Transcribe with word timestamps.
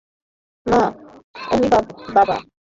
মা, 0.65 0.81
ওনি 1.51 1.67
বাবা। 2.15 2.37